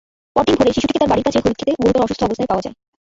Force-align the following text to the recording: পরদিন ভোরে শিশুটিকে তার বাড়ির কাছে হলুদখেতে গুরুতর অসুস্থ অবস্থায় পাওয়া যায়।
পরদিন 0.35 0.55
ভোরে 0.57 0.75
শিশুটিকে 0.75 0.99
তার 1.01 1.09
বাড়ির 1.11 1.25
কাছে 1.27 1.39
হলুদখেতে 1.39 1.71
গুরুতর 1.79 2.05
অসুস্থ 2.05 2.21
অবস্থায় 2.23 2.49
পাওয়া 2.49 2.63
যায়। 2.65 2.75